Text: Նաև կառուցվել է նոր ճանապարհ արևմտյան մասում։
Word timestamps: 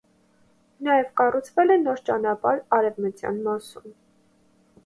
Նաև 0.87 1.11
կառուցվել 1.19 1.73
է 1.75 1.77
նոր 1.83 2.03
ճանապարհ 2.09 2.65
արևմտյան 2.79 3.39
մասում։ 3.49 3.97